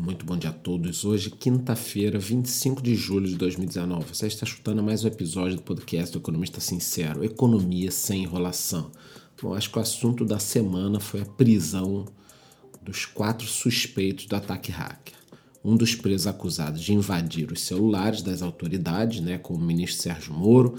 Muito 0.00 0.24
bom 0.24 0.36
dia 0.36 0.50
a 0.50 0.52
todos. 0.52 1.04
Hoje, 1.04 1.28
quinta-feira, 1.28 2.20
25 2.20 2.80
de 2.80 2.94
julho 2.94 3.26
de 3.26 3.34
2019. 3.34 4.14
Você 4.14 4.28
está 4.28 4.46
escutando 4.46 4.80
mais 4.80 5.02
um 5.02 5.08
episódio 5.08 5.56
do 5.56 5.62
podcast 5.62 6.12
do 6.12 6.20
Economista 6.20 6.60
Sincero: 6.60 7.24
Economia 7.24 7.90
sem 7.90 8.22
enrolação. 8.22 8.92
Bom, 9.42 9.54
acho 9.54 9.70
que 9.70 9.76
o 9.76 9.82
assunto 9.82 10.24
da 10.24 10.38
semana 10.38 11.00
foi 11.00 11.22
a 11.22 11.24
prisão 11.24 12.04
dos 12.80 13.06
quatro 13.06 13.46
suspeitos 13.46 14.26
do 14.26 14.36
ataque 14.36 14.70
hacker. 14.70 15.14
Um 15.64 15.76
dos 15.76 15.96
presos 15.96 16.28
acusados 16.28 16.80
de 16.80 16.94
invadir 16.94 17.50
os 17.50 17.62
celulares 17.62 18.22
das 18.22 18.40
autoridades, 18.40 19.20
né, 19.20 19.36
como 19.36 19.58
o 19.58 19.66
ministro 19.66 20.00
Sérgio 20.00 20.32
Moro, 20.32 20.76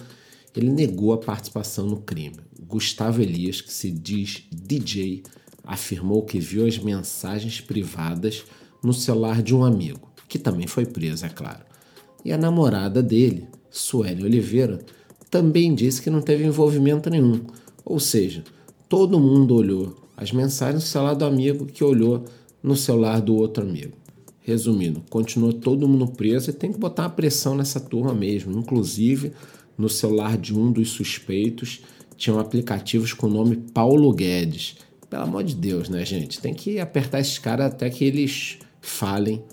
ele 0.56 0.70
negou 0.70 1.12
a 1.12 1.18
participação 1.18 1.86
no 1.86 1.98
crime. 1.98 2.38
Gustavo 2.62 3.22
Elias, 3.22 3.60
que 3.60 3.74
se 3.74 3.92
diz 3.92 4.44
DJ, 4.50 5.24
afirmou 5.64 6.24
que 6.24 6.40
viu 6.40 6.66
as 6.66 6.78
mensagens 6.78 7.60
privadas 7.60 8.46
no 8.84 8.94
celular 8.94 9.42
de 9.42 9.56
um 9.56 9.64
amigo, 9.64 10.10
que 10.28 10.40
também 10.40 10.68
foi 10.68 10.86
preso, 10.86 11.26
é 11.26 11.30
claro. 11.30 11.64
E 12.24 12.32
a 12.32 12.38
namorada 12.38 13.02
dele, 13.02 13.48
Sueli 13.70 14.24
Oliveira, 14.24 14.80
também 15.30 15.74
disse 15.74 16.02
que 16.02 16.10
não 16.10 16.22
teve 16.22 16.44
envolvimento 16.44 17.10
nenhum. 17.10 17.42
Ou 17.86 18.00
seja, 18.00 18.44
todo 18.88 19.20
mundo 19.20 19.56
olhou 19.56 19.96
as 20.18 20.32
mensagens 20.32 20.84
no 20.84 20.90
celular 20.90 21.14
do 21.14 21.26
amigo 21.26 21.66
que 21.66 21.84
olhou 21.84 22.26
no 22.62 22.76
celular 22.76 23.22
do 23.22 23.36
outro 23.36 23.64
amigo. 23.64 23.94
Resumindo, 24.42 25.04
continuou 25.10 25.54
todo 25.54 25.88
mundo 25.88 26.08
preso 26.08 26.50
e 26.50 26.54
tem 26.54 26.74
que 26.74 26.80
botar 26.80 27.04
uma 27.04 27.10
pressão 27.10 27.56
nessa 27.56 27.80
turma 27.80 28.14
mesmo. 28.14 28.58
Inclusive, 28.58 29.32
no 29.78 29.88
celular 29.88 30.38
de 30.38 30.58
um 30.58 30.72
dos 30.72 30.90
suspeitos 30.90 31.82
tinham 32.18 32.40
aplicativos 32.40 33.14
com 33.14 33.28
o 33.28 33.30
nome 33.30 33.56
Paulo 33.56 34.12
Guedes. 34.12 34.78
Pelo 35.10 35.24
amor 35.24 35.44
de 35.44 35.56
Deus, 35.56 35.88
né, 35.88 36.06
gente? 36.06 36.42
Tem 36.42 36.54
que 36.54 36.80
apertar 36.80 37.20
esses 37.20 37.38
caras 37.38 37.68
até 37.68 37.90
que 37.90 38.04
eles 38.04 38.58
falem 38.82 39.44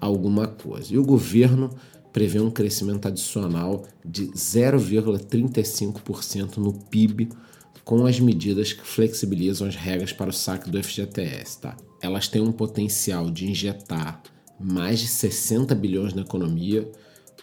alguma 0.00 0.46
coisa. 0.46 0.94
E 0.94 0.98
o 0.98 1.04
governo 1.04 1.70
prevê 2.12 2.38
um 2.40 2.50
crescimento 2.50 3.08
adicional 3.08 3.84
de 4.04 4.26
0,35% 4.28 6.56
no 6.56 6.72
PIB 6.72 7.28
com 7.84 8.04
as 8.04 8.18
medidas 8.18 8.72
que 8.72 8.84
flexibilizam 8.84 9.68
as 9.68 9.76
regras 9.76 10.12
para 10.12 10.30
o 10.30 10.32
saque 10.32 10.68
do 10.70 10.82
FGTS. 10.82 11.60
Tá? 11.60 11.76
Elas 12.02 12.26
têm 12.26 12.42
um 12.42 12.50
potencial 12.50 13.30
de 13.30 13.48
injetar 13.48 14.20
mais 14.58 14.98
de 15.00 15.06
60 15.06 15.72
bilhões 15.74 16.14
na 16.14 16.22
economia. 16.22 16.90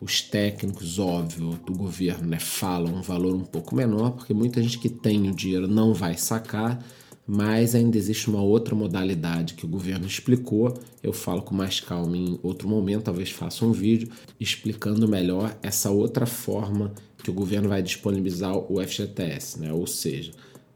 Os 0.01 0.21
técnicos, 0.21 0.97
óbvio, 0.99 1.51
do 1.65 1.73
governo 1.73 2.27
né, 2.27 2.39
falam 2.39 2.95
um 2.95 3.01
valor 3.01 3.35
um 3.35 3.45
pouco 3.45 3.73
menor, 3.73 4.11
porque 4.11 4.33
muita 4.33 4.61
gente 4.61 4.77
que 4.79 4.89
tem 4.89 5.29
o 5.29 5.35
dinheiro 5.35 5.67
não 5.67 5.93
vai 5.93 6.17
sacar 6.17 6.83
mas 7.25 7.73
ainda 7.73 7.97
existe 7.97 8.29
uma 8.29 8.41
outra 8.41 8.75
modalidade 8.75 9.53
que 9.53 9.65
o 9.65 9.69
governo 9.69 10.05
explicou. 10.05 10.73
Eu 11.01 11.13
falo 11.13 11.41
com 11.41 11.55
mais 11.55 11.79
calma 11.79 12.17
em 12.17 12.39
outro 12.43 12.67
momento, 12.67 13.03
talvez 13.03 13.31
faça 13.31 13.65
um 13.65 13.71
vídeo 13.71 14.09
explicando 14.39 15.07
melhor 15.07 15.57
essa 15.63 15.89
outra 15.89 16.25
forma 16.25 16.93
que 17.23 17.29
o 17.29 17.33
governo 17.33 17.69
vai 17.69 17.81
disponibilizar 17.81 18.55
o 18.55 18.81
FGTS, 18.85 19.59
né? 19.59 19.71
Ou 19.71 19.87
seja, 19.87 20.31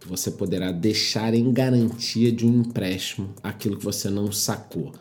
você 0.07 0.31
poderá 0.31 0.71
deixar 0.71 1.33
em 1.33 1.51
garantia 1.51 2.31
de 2.31 2.45
um 2.45 2.61
empréstimo 2.61 3.33
aquilo 3.43 3.77
que 3.77 3.83
você 3.83 4.09
não 4.09 4.31
sacou. 4.31 4.93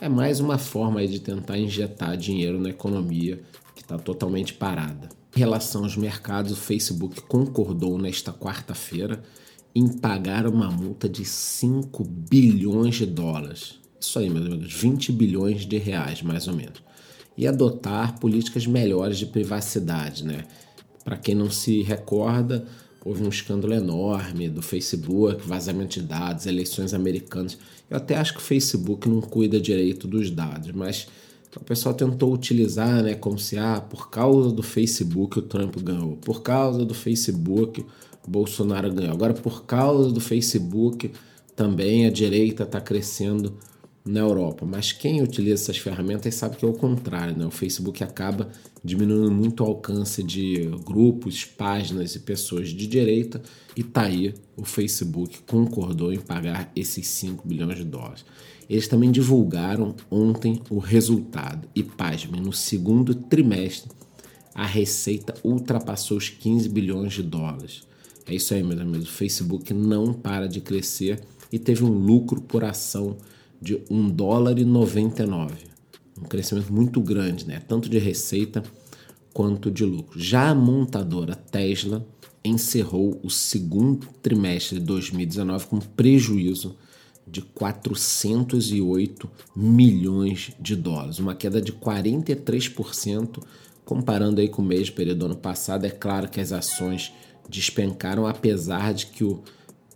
É 0.00 0.08
mais 0.08 0.40
uma 0.40 0.58
forma 0.58 1.06
de 1.06 1.20
tentar 1.20 1.58
injetar 1.58 2.16
dinheiro 2.16 2.58
na 2.58 2.70
economia 2.70 3.40
que 3.74 3.82
está 3.82 3.98
totalmente 3.98 4.54
parada. 4.54 5.08
Em 5.36 5.40
relação 5.40 5.82
aos 5.82 5.96
mercados, 5.96 6.52
o 6.52 6.56
Facebook 6.56 7.20
concordou 7.22 7.98
nesta 7.98 8.32
quarta-feira 8.32 9.22
em 9.74 9.88
pagar 9.88 10.46
uma 10.46 10.70
multa 10.70 11.08
de 11.08 11.24
5 11.24 12.04
bilhões 12.04 12.94
de 12.94 13.06
dólares. 13.06 13.80
Isso 14.00 14.18
aí, 14.18 14.30
meus 14.30 14.46
amigos, 14.46 14.72
20 14.72 15.10
bilhões 15.12 15.66
de 15.66 15.78
reais, 15.78 16.22
mais 16.22 16.46
ou 16.46 16.54
menos. 16.54 16.82
E 17.36 17.46
adotar 17.46 18.20
políticas 18.20 18.66
melhores 18.66 19.18
de 19.18 19.26
privacidade, 19.26 20.24
né? 20.24 20.44
Para 21.02 21.16
quem 21.16 21.34
não 21.34 21.50
se 21.50 21.82
recorda, 21.82 22.64
houve 23.04 23.24
um 23.24 23.28
escândalo 23.28 23.74
enorme 23.74 24.48
do 24.48 24.62
Facebook, 24.62 25.46
vazamento 25.46 26.00
de 26.00 26.06
dados, 26.06 26.46
eleições 26.46 26.94
americanas. 26.94 27.58
Eu 27.90 27.96
até 27.96 28.16
acho 28.16 28.32
que 28.32 28.38
o 28.38 28.42
Facebook 28.42 29.08
não 29.08 29.20
cuida 29.20 29.60
direito 29.60 30.06
dos 30.06 30.30
dados, 30.30 30.70
mas 30.72 31.08
o 31.56 31.64
pessoal 31.64 31.94
tentou 31.94 32.32
utilizar, 32.32 33.02
né, 33.02 33.14
como 33.14 33.38
se 33.38 33.58
ah, 33.58 33.80
por 33.80 34.08
causa 34.08 34.50
do 34.50 34.62
Facebook 34.62 35.38
o 35.38 35.42
Trump 35.42 35.76
ganhou, 35.78 36.16
por 36.16 36.42
causa 36.42 36.84
do 36.84 36.94
Facebook 36.94 37.84
Bolsonaro 38.30 38.92
ganhou. 38.92 39.12
Agora, 39.12 39.34
por 39.34 39.64
causa 39.64 40.10
do 40.10 40.20
Facebook, 40.20 41.10
também 41.54 42.06
a 42.06 42.10
direita 42.10 42.64
está 42.64 42.80
crescendo 42.80 43.56
na 44.04 44.20
Europa. 44.20 44.66
Mas 44.66 44.92
quem 44.92 45.22
utiliza 45.22 45.62
essas 45.62 45.78
ferramentas 45.78 46.34
sabe 46.34 46.56
que 46.56 46.64
é 46.64 46.68
o 46.68 46.74
contrário, 46.74 47.36
né? 47.36 47.46
O 47.46 47.50
Facebook 47.50 48.04
acaba 48.04 48.50
diminuindo 48.82 49.30
muito 49.30 49.62
o 49.62 49.66
alcance 49.66 50.22
de 50.22 50.68
grupos, 50.84 51.44
páginas 51.44 52.14
e 52.14 52.20
pessoas 52.20 52.68
de 52.68 52.86
direita 52.86 53.40
e 53.74 53.82
tá 53.82 54.02
aí 54.02 54.34
o 54.56 54.64
Facebook 54.64 55.38
concordou 55.46 56.12
em 56.12 56.18
pagar 56.18 56.70
esses 56.76 57.06
5 57.08 57.48
bilhões 57.48 57.78
de 57.78 57.84
dólares. 57.84 58.24
Eles 58.68 58.88
também 58.88 59.10
divulgaram 59.10 59.94
ontem 60.10 60.60
o 60.70 60.78
resultado 60.78 61.68
e, 61.74 61.82
pasmem, 61.82 62.40
no 62.40 62.52
segundo 62.52 63.14
trimestre 63.14 63.90
a 64.54 64.66
receita 64.66 65.34
ultrapassou 65.42 66.16
os 66.16 66.28
15 66.28 66.68
bilhões 66.68 67.14
de 67.14 67.22
dólares. 67.22 67.82
É 68.26 68.34
isso 68.34 68.54
aí, 68.54 68.62
meus 68.62 68.80
amigos. 68.80 69.08
O 69.08 69.12
Facebook 69.12 69.72
não 69.74 70.12
para 70.12 70.46
de 70.46 70.60
crescer 70.60 71.20
e 71.52 71.58
teve 71.58 71.84
um 71.84 71.92
lucro 71.92 72.40
por 72.40 72.64
ação 72.64 73.16
de 73.60 73.80
1 73.90 74.10
dólar 74.10 74.58
e 74.58 74.64
99. 74.64 75.54
Um 76.18 76.24
crescimento 76.24 76.72
muito 76.72 77.00
grande, 77.00 77.46
né? 77.46 77.60
Tanto 77.66 77.88
de 77.88 77.98
receita 77.98 78.62
quanto 79.32 79.70
de 79.70 79.84
lucro. 79.84 80.18
Já 80.18 80.50
a 80.50 80.54
montadora 80.54 81.34
Tesla 81.34 82.06
encerrou 82.44 83.18
o 83.22 83.30
segundo 83.30 84.06
trimestre 84.22 84.78
de 84.78 84.84
2019 84.84 85.66
com 85.66 85.78
prejuízo 85.78 86.76
de 87.26 87.40
408 87.40 89.30
milhões 89.56 90.52
de 90.60 90.76
dólares, 90.76 91.18
uma 91.18 91.34
queda 91.34 91.60
de 91.60 91.72
43% 91.72 93.42
comparando 93.84 94.40
aí 94.40 94.48
com 94.48 94.62
o 94.62 94.64
mesmo 94.64 94.94
período 94.94 95.20
do 95.20 95.26
ano 95.26 95.36
passado. 95.36 95.84
É 95.84 95.90
claro 95.90 96.28
que 96.28 96.40
as 96.40 96.52
ações 96.52 97.12
despencaram, 97.48 98.26
apesar 98.26 98.92
de 98.94 99.06
que 99.06 99.24
o 99.24 99.42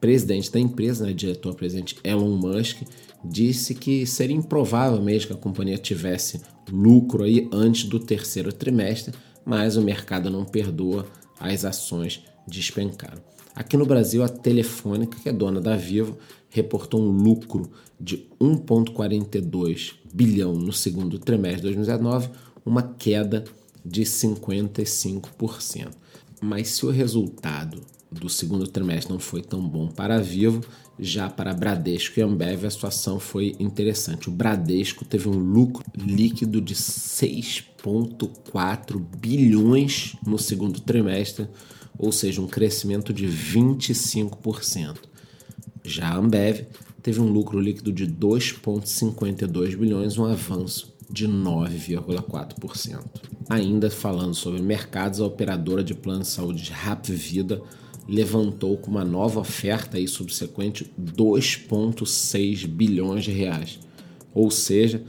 presidente 0.01 0.51
da 0.51 0.61
empresa, 0.61 1.07
né, 1.07 1.13
diretor-presidente 1.13 1.97
Elon 2.05 2.37
Musk, 2.37 2.83
disse 3.25 3.75
que 3.75 4.07
seria 4.07 4.37
improvável 4.37 5.03
mesmo 5.03 5.29
que 5.29 5.33
a 5.33 5.37
companhia 5.37 5.77
tivesse 5.77 6.41
lucro 6.71 7.25
aí 7.25 7.49
antes 7.53 7.85
do 7.85 7.99
terceiro 7.99 8.53
trimestre, 8.53 9.15
mas 9.45 9.77
o 9.77 9.83
mercado 9.83 10.31
não 10.31 10.45
perdoa, 10.45 11.07
as 11.41 11.65
ações 11.65 12.23
despencaram. 12.47 13.21
Aqui 13.55 13.77
no 13.77 13.87
Brasil, 13.87 14.23
a 14.23 14.29
Telefônica, 14.29 15.19
que 15.21 15.29
é 15.29 15.33
dona 15.33 15.61
da 15.61 15.77
Vivo, 15.77 16.17
reportou 16.49 17.01
um 17.03 17.11
lucro 17.11 17.71
de 18.01 18.27
1,42 18.41 19.95
bilhão 20.13 20.55
no 20.55 20.73
segundo 20.73 21.19
trimestre 21.19 21.63
de 21.63 21.75
2019, 21.75 22.31
uma 22.65 22.83
queda 22.83 23.45
de 23.85 24.03
55%. 24.03 25.89
Mas 26.41 26.69
se 26.69 26.87
o 26.87 26.91
resultado 26.91 27.82
do 28.10 28.28
segundo 28.28 28.66
trimestre 28.66 29.12
não 29.12 29.21
foi 29.21 29.43
tão 29.43 29.60
bom 29.60 29.88
para 29.88 30.16
a 30.16 30.21
Vivo, 30.21 30.62
já 30.99 31.28
para 31.28 31.54
Bradesco 31.54 32.19
e 32.19 32.22
Ambev 32.22 32.65
a 32.65 32.71
situação 32.71 33.21
foi 33.21 33.54
interessante. 33.60 34.28
O 34.28 34.32
Bradesco 34.32 35.04
teve 35.04 35.28
um 35.28 35.38
lucro 35.38 35.84
líquido 35.97 36.60
de 36.60 36.75
6,4 36.75 38.99
bilhões 38.99 40.16
no 40.26 40.37
segundo 40.38 40.81
trimestre, 40.81 41.47
ou 41.99 42.10
seja, 42.10 42.41
um 42.41 42.47
crescimento 42.47 43.12
de 43.12 43.26
25%. 43.26 44.97
Já 45.84 46.09
a 46.09 46.16
Ambev 46.16 46.66
teve 47.03 47.20
um 47.20 47.31
lucro 47.31 47.60
líquido 47.60 47.93
de 47.93 48.06
2,52 48.06 49.76
bilhões, 49.76 50.16
um 50.19 50.25
avanço 50.25 50.97
de 51.11 51.27
9,4%. 51.27 53.00
Ainda 53.49 53.91
falando 53.91 54.35
sobre 54.35 54.61
mercados, 54.61 55.21
a 55.21 55.27
operadora 55.27 55.82
de 55.82 55.94
plano 55.94 56.23
de 56.23 56.29
saúde 56.29 56.65
de 56.65 56.73
Rap 56.73 57.11
Vida 57.11 57.62
levantou 58.06 58.77
com 58.79 58.91
uma 58.91 59.05
nova 59.05 59.41
oferta 59.41 59.99
e 59.99 60.09
subsequente 60.09 60.91
2,6 61.00 62.67
bilhões 62.67 63.25
de 63.25 63.31
reais. 63.31 63.79
Ou 64.35 64.50
seja, 64.50 65.03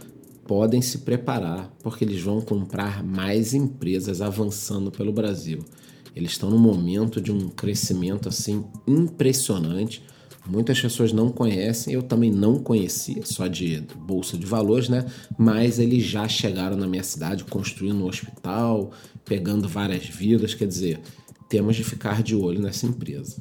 podem 0.45 0.81
se 0.81 0.99
preparar 0.99 1.71
porque 1.81 2.03
eles 2.03 2.21
vão 2.21 2.41
comprar 2.41 3.03
mais 3.03 3.53
empresas 3.53 4.21
avançando 4.21 4.91
pelo 4.91 5.13
Brasil. 5.13 5.59
Eles 6.15 6.31
estão 6.31 6.49
num 6.49 6.57
momento 6.57 7.21
de 7.21 7.31
um 7.31 7.49
crescimento 7.49 8.27
assim 8.27 8.65
impressionante 8.87 10.03
Muitas 10.49 10.81
pessoas 10.81 11.13
não 11.13 11.29
conhecem, 11.29 11.93
eu 11.93 12.01
também 12.01 12.31
não 12.31 12.57
conhecia, 12.57 13.23
só 13.23 13.47
de 13.47 13.83
bolsa 13.95 14.35
de 14.35 14.45
valores, 14.45 14.89
né? 14.89 15.05
Mas 15.37 15.77
eles 15.77 16.03
já 16.03 16.27
chegaram 16.27 16.75
na 16.75 16.87
minha 16.87 17.03
cidade 17.03 17.43
construindo 17.43 18.03
um 18.03 18.07
hospital, 18.07 18.91
pegando 19.23 19.67
várias 19.67 20.05
vidas, 20.05 20.55
quer 20.55 20.67
dizer, 20.67 20.99
temos 21.47 21.75
de 21.75 21.83
ficar 21.83 22.23
de 22.23 22.35
olho 22.35 22.59
nessa 22.59 22.87
empresa. 22.87 23.37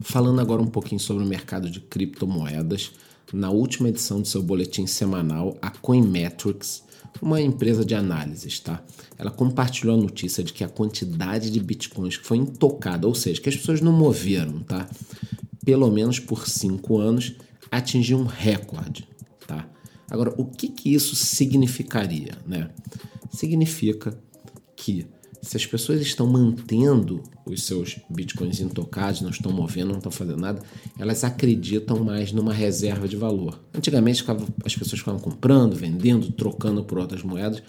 Falando 0.00 0.40
agora 0.40 0.62
um 0.62 0.66
pouquinho 0.66 1.00
sobre 1.00 1.24
o 1.24 1.26
mercado 1.26 1.68
de 1.68 1.80
criptomoedas, 1.80 2.92
na 3.32 3.50
última 3.50 3.88
edição 3.88 4.20
do 4.20 4.28
seu 4.28 4.42
boletim 4.42 4.86
semanal, 4.86 5.56
a 5.60 5.70
Coinmetrics, 5.70 6.84
uma 7.20 7.40
empresa 7.40 7.84
de 7.84 7.94
análises, 7.94 8.60
tá? 8.60 8.82
Ela 9.18 9.30
compartilhou 9.30 9.96
a 9.96 10.00
notícia 10.00 10.42
de 10.42 10.52
que 10.52 10.62
a 10.64 10.68
quantidade 10.68 11.50
de 11.50 11.60
bitcoins 11.60 12.16
que 12.16 12.26
foi 12.26 12.38
intocada, 12.38 13.06
ou 13.06 13.14
seja, 13.14 13.40
que 13.40 13.48
as 13.48 13.56
pessoas 13.56 13.80
não 13.80 13.92
moveram, 13.92 14.60
tá? 14.60 14.88
Pelo 15.64 15.90
menos 15.90 16.18
por 16.18 16.48
cinco 16.48 16.98
anos, 16.98 17.34
atingiu 17.70 18.18
um 18.18 18.24
recorde, 18.24 19.08
tá? 19.46 19.68
Agora, 20.10 20.34
o 20.36 20.44
que, 20.44 20.68
que 20.68 20.92
isso 20.92 21.14
significaria, 21.14 22.36
né? 22.46 22.70
Significa 23.30 24.18
que 24.76 25.06
se 25.42 25.56
as 25.56 25.66
pessoas 25.66 26.00
estão 26.00 26.26
mantendo 26.26 27.20
os 27.44 27.64
seus 27.64 27.98
bitcoins 28.08 28.60
intocados, 28.60 29.20
não 29.20 29.30
estão 29.30 29.50
movendo, 29.50 29.88
não 29.88 29.96
estão 29.96 30.12
fazendo 30.12 30.40
nada, 30.40 30.62
elas 30.96 31.24
acreditam 31.24 32.04
mais 32.04 32.32
numa 32.32 32.52
reserva 32.52 33.08
de 33.08 33.16
valor. 33.16 33.60
Antigamente 33.74 34.24
as 34.64 34.76
pessoas 34.76 35.00
ficavam 35.00 35.20
comprando, 35.20 35.74
vendendo, 35.74 36.30
trocando 36.30 36.84
por 36.84 36.98
outras 36.98 37.24
moedas. 37.24 37.60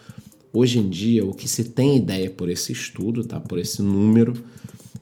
Hoje 0.56 0.78
em 0.78 0.88
dia, 0.88 1.26
o 1.26 1.34
que 1.34 1.48
se 1.48 1.64
tem 1.64 1.98
ideia 1.98 2.30
por 2.30 2.48
esse 2.48 2.72
estudo, 2.72 3.24
tá? 3.24 3.40
por 3.40 3.58
esse 3.58 3.82
número, 3.82 4.36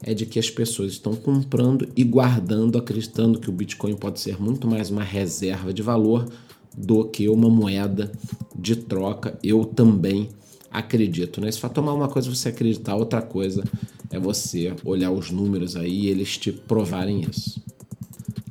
é 0.02 0.14
de 0.14 0.26
que 0.26 0.40
as 0.40 0.50
pessoas 0.50 0.94
estão 0.94 1.14
comprando 1.14 1.90
e 1.94 2.06
guardando, 2.06 2.78
acreditando 2.78 3.38
que 3.38 3.50
o 3.50 3.52
Bitcoin 3.52 3.98
pode 3.98 4.22
ser 4.22 4.42
muito 4.42 4.66
mais 4.66 4.90
uma 4.90 5.04
reserva 5.04 5.74
de 5.74 5.82
valor 5.82 6.32
do 6.76 7.04
que 7.04 7.28
uma 7.28 7.50
moeda 7.50 8.10
de 8.58 8.78
troca. 8.78 9.38
Eu 9.44 9.66
também 9.66 10.30
acredito. 10.72 11.42
Né? 11.42 11.52
Se 11.52 11.60
for 11.60 11.70
tomar 11.70 11.94
uma 11.94 12.08
coisa 12.08 12.34
você 12.34 12.48
acreditar, 12.48 12.96
outra 12.96 13.22
coisa 13.22 13.62
é 14.10 14.18
você 14.18 14.74
olhar 14.86 15.12
os 15.12 15.32
números 15.32 15.76
aí 15.76 16.06
e 16.06 16.08
eles 16.08 16.38
te 16.38 16.54
provarem 16.54 17.26
isso. 17.30 17.62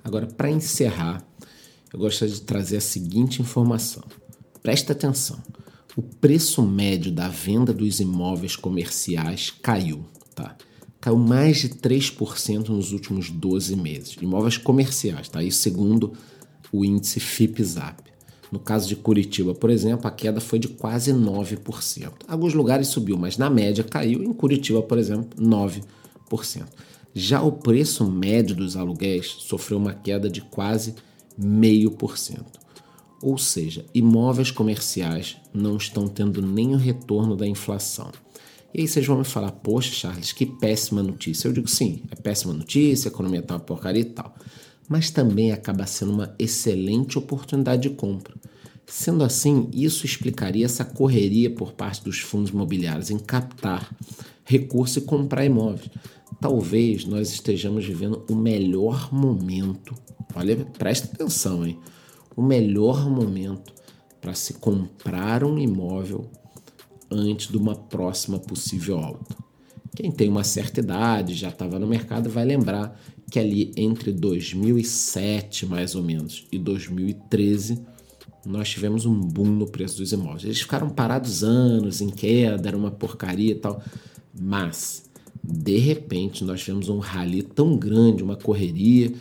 Agora, 0.04 0.26
para 0.26 0.50
encerrar, 0.50 1.24
eu 1.90 1.98
gostaria 1.98 2.34
de 2.34 2.42
trazer 2.42 2.76
a 2.76 2.80
seguinte 2.80 3.40
informação. 3.40 4.02
Presta 4.62 4.92
atenção. 4.92 5.38
O 5.96 6.02
preço 6.02 6.62
médio 6.62 7.10
da 7.10 7.28
venda 7.28 7.72
dos 7.72 8.00
imóveis 8.00 8.54
comerciais 8.54 9.50
caiu, 9.50 10.04
tá? 10.34 10.56
Caiu 11.00 11.18
mais 11.18 11.58
de 11.58 11.70
3% 11.70 12.68
nos 12.68 12.92
últimos 12.92 13.30
12 13.30 13.74
meses. 13.74 14.16
Imóveis 14.20 14.56
comerciais, 14.56 15.28
tá? 15.28 15.42
Isso 15.42 15.62
segundo 15.62 16.12
o 16.72 16.84
índice 16.84 17.18
FIPZAP. 17.18 18.10
No 18.52 18.58
caso 18.58 18.88
de 18.88 18.96
Curitiba, 18.96 19.54
por 19.54 19.70
exemplo, 19.70 20.06
a 20.06 20.10
queda 20.10 20.40
foi 20.40 20.58
de 20.58 20.68
quase 20.68 21.12
9%. 21.12 22.12
Alguns 22.26 22.52
lugares 22.52 22.88
subiu, 22.88 23.16
mas 23.16 23.36
na 23.36 23.48
média 23.48 23.84
caiu. 23.84 24.22
Em 24.22 24.32
Curitiba, 24.32 24.82
por 24.82 24.98
exemplo, 24.98 25.28
9%. 25.40 25.82
Já 27.14 27.42
o 27.42 27.52
preço 27.52 28.08
médio 28.08 28.54
dos 28.54 28.76
aluguéis 28.76 29.26
sofreu 29.38 29.78
uma 29.78 29.94
queda 29.94 30.28
de 30.28 30.40
quase 30.40 30.94
0,5%. 31.40 32.44
Ou 33.22 33.36
seja, 33.36 33.84
imóveis 33.94 34.50
comerciais 34.50 35.36
não 35.52 35.76
estão 35.76 36.08
tendo 36.08 36.40
nem 36.40 36.74
o 36.74 36.78
retorno 36.78 37.36
da 37.36 37.46
inflação. 37.46 38.10
E 38.72 38.80
aí 38.80 38.88
vocês 38.88 39.06
vão 39.06 39.18
me 39.18 39.24
falar, 39.24 39.52
poxa, 39.52 39.92
Charles, 39.92 40.32
que 40.32 40.46
péssima 40.46 41.02
notícia. 41.02 41.48
Eu 41.48 41.52
digo 41.52 41.68
sim, 41.68 42.02
é 42.10 42.14
péssima 42.14 42.52
notícia, 42.52 43.08
a 43.08 43.12
economia 43.12 43.42
tá 43.42 43.54
uma 43.54 43.60
porcaria 43.60 44.02
e 44.02 44.04
tal 44.04 44.34
mas 44.90 45.08
também 45.08 45.52
acaba 45.52 45.86
sendo 45.86 46.10
uma 46.10 46.34
excelente 46.36 47.16
oportunidade 47.16 47.82
de 47.82 47.90
compra. 47.90 48.34
Sendo 48.84 49.22
assim, 49.22 49.70
isso 49.72 50.04
explicaria 50.04 50.66
essa 50.66 50.84
correria 50.84 51.48
por 51.48 51.74
parte 51.74 52.02
dos 52.02 52.18
fundos 52.18 52.50
imobiliários 52.50 53.08
em 53.08 53.16
captar 53.16 53.88
recurso 54.44 54.98
e 54.98 55.02
comprar 55.02 55.44
imóveis. 55.44 55.88
Talvez 56.40 57.04
nós 57.04 57.30
estejamos 57.30 57.86
vivendo 57.86 58.26
o 58.28 58.34
melhor 58.34 59.14
momento, 59.14 59.94
olha, 60.34 60.56
presta 60.56 61.06
atenção, 61.06 61.64
hein? 61.64 61.78
O 62.36 62.42
melhor 62.42 63.08
momento 63.10 63.72
para 64.20 64.34
se 64.34 64.54
comprar 64.54 65.42
um 65.44 65.58
imóvel 65.58 66.30
antes 67.10 67.48
de 67.48 67.56
uma 67.56 67.74
próxima 67.74 68.38
possível 68.38 68.98
alta. 68.98 69.36
Quem 69.96 70.10
tem 70.10 70.28
uma 70.28 70.44
certa 70.44 70.80
idade, 70.80 71.34
já 71.34 71.48
estava 71.48 71.78
no 71.78 71.86
mercado, 71.86 72.30
vai 72.30 72.44
lembrar 72.44 72.98
que 73.30 73.38
ali 73.38 73.72
entre 73.76 74.12
2007 74.12 75.66
mais 75.66 75.94
ou 75.94 76.02
menos 76.02 76.46
e 76.50 76.58
2013 76.58 77.82
nós 78.44 78.70
tivemos 78.70 79.04
um 79.04 79.14
boom 79.20 79.46
no 79.46 79.66
preço 79.66 79.98
dos 79.98 80.12
imóveis. 80.12 80.44
Eles 80.44 80.60
ficaram 80.60 80.88
parados 80.88 81.44
anos 81.44 82.00
em 82.00 82.08
queda, 82.08 82.68
era 82.68 82.76
uma 82.76 82.90
porcaria 82.90 83.52
e 83.52 83.54
tal, 83.54 83.82
mas 84.38 85.04
de 85.42 85.78
repente 85.78 86.44
nós 86.44 86.60
tivemos 86.60 86.88
um 86.88 86.98
rally 86.98 87.42
tão 87.42 87.76
grande, 87.76 88.22
uma 88.22 88.36
correria. 88.36 89.12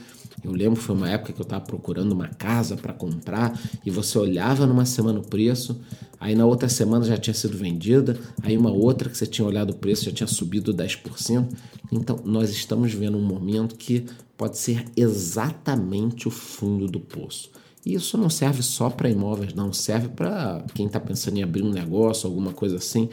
Eu 0.44 0.52
lembro 0.52 0.80
que 0.80 0.86
foi 0.86 0.96
uma 0.96 1.10
época 1.10 1.34
que 1.34 1.42
eu 1.42 1.44
estava 1.44 1.64
procurando 1.64 2.12
uma 2.12 2.28
casa 2.28 2.76
para 2.76 2.94
comprar 2.94 3.60
e 3.86 3.92
você 3.92 4.18
olhava 4.18 4.66
numa 4.66 4.86
semana 4.86 5.20
o 5.20 5.28
preço, 5.28 5.80
aí 6.20 6.36
na 6.36 6.46
outra 6.46 6.70
semana 6.70 7.06
já 7.06 7.18
tinha 7.18 7.34
sido 7.34 7.58
vendida, 7.58 8.18
aí 8.42 8.58
uma 8.58 8.72
outra 8.72 9.10
que 9.10 9.18
você 9.18 9.26
tinha 9.26 9.46
olhado 9.46 9.72
o 9.72 9.76
preço 9.76 10.06
já 10.06 10.12
tinha 10.12 10.28
subido 10.28 10.74
10%. 10.74 11.48
Então 11.92 12.20
nós 12.24 12.50
estamos 12.50 12.94
vendo 12.94 13.18
um 13.18 13.24
momento 13.24 13.76
que 13.76 14.06
pode 14.38 14.58
ser 14.58 14.86
exatamente 14.96 16.28
o 16.28 16.32
fundo 16.32 16.88
do 16.88 17.00
poço. 17.00 17.52
E 17.86 17.94
isso 17.94 18.18
não 18.18 18.30
serve 18.30 18.62
só 18.62 18.90
para 18.90 19.10
imóveis, 19.10 19.54
não, 19.54 19.72
serve 19.74 20.10
para 20.10 20.64
quem 20.74 20.86
está 20.86 21.00
pensando 21.00 21.38
em 21.38 21.44
abrir 21.44 21.64
um 21.64 21.72
negócio, 21.72 22.28
alguma 22.28 22.54
coisa 22.54 22.78
assim. 22.78 23.10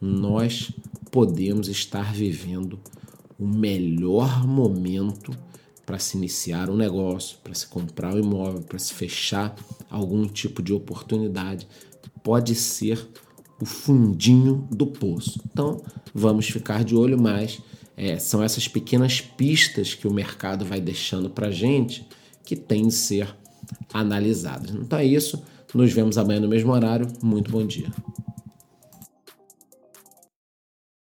Nós 0.00 0.72
podemos 1.10 1.68
estar 1.68 2.12
vivendo 2.12 2.78
o 3.38 3.46
melhor 3.46 4.46
momento 4.46 5.32
para 5.84 5.98
se 5.98 6.16
iniciar 6.16 6.70
um 6.70 6.76
negócio, 6.76 7.38
para 7.42 7.54
se 7.54 7.66
comprar 7.66 8.14
um 8.14 8.18
imóvel, 8.18 8.62
para 8.62 8.78
se 8.78 8.94
fechar 8.94 9.54
algum 9.90 10.26
tipo 10.26 10.62
de 10.62 10.72
oportunidade. 10.72 11.66
Pode 12.22 12.54
ser 12.54 13.06
o 13.60 13.66
fundinho 13.66 14.66
do 14.70 14.86
poço. 14.86 15.40
Então, 15.50 15.82
vamos 16.14 16.48
ficar 16.48 16.84
de 16.84 16.94
olho 16.94 17.20
mais. 17.20 17.60
É, 17.96 18.18
são 18.18 18.42
essas 18.42 18.66
pequenas 18.66 19.20
pistas 19.20 19.94
que 19.94 20.08
o 20.08 20.12
mercado 20.12 20.64
vai 20.64 20.80
deixando 20.80 21.30
para 21.30 21.50
gente 21.50 22.06
que 22.44 22.56
tem 22.56 22.88
de 22.88 22.94
ser 22.94 23.34
analisadas. 23.92 24.70
Então 24.70 24.98
é 24.98 25.04
isso. 25.04 25.42
Nos 25.72 25.92
vemos 25.92 26.18
amanhã 26.18 26.40
no 26.40 26.48
mesmo 26.48 26.72
horário. 26.72 27.08
Muito 27.22 27.50
bom 27.50 27.66
dia. 27.66 27.90